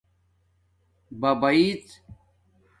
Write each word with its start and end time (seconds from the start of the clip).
بباݶڎ 1.19 1.81